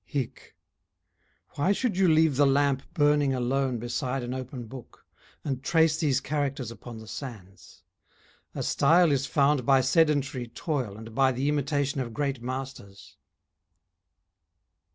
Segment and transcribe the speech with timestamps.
[0.03, 0.55] HIC
[1.51, 5.05] Why should you leave the lamp Burning alone beside an open book,
[5.43, 7.83] And trace these characters upon the sands;
[8.55, 13.15] A style is found by sedentary toil And by the imitation of great masters.